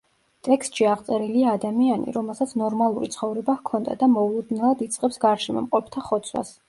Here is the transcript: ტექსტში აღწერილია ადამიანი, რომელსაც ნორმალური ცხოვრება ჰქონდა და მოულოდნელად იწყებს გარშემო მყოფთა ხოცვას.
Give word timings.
ტექსტში 0.45 0.85
აღწერილია 0.91 1.51
ადამიანი, 1.57 2.13
რომელსაც 2.15 2.55
ნორმალური 2.61 3.11
ცხოვრება 3.17 3.57
ჰქონდა 3.59 3.99
და 4.05 4.09
მოულოდნელად 4.15 4.83
იწყებს 4.87 5.23
გარშემო 5.27 5.65
მყოფთა 5.67 6.09
ხოცვას. 6.09 6.57